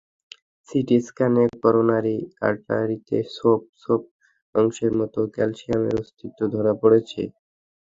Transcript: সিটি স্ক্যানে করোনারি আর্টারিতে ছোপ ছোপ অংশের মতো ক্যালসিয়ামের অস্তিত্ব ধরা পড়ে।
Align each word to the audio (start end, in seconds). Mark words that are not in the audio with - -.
সিটি 0.69 0.97
স্ক্যানে 1.07 1.43
করোনারি 1.63 2.17
আর্টারিতে 2.47 3.17
ছোপ 3.35 3.61
ছোপ 3.81 4.01
অংশের 4.55 4.91
মতো 4.99 5.19
ক্যালসিয়ামের 5.35 5.95
অস্তিত্ব 6.01 6.39
ধরা 6.53 6.73
পড়ে। 6.81 6.99